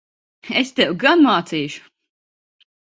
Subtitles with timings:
[0.61, 1.87] Es tevi gan mācīšu!